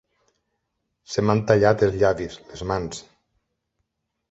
Se 1.15 1.25
m'han 1.25 1.43
tallat 1.51 1.85
els 1.89 1.99
llavis, 2.05 2.41
les 2.55 2.65
mans. 2.73 3.05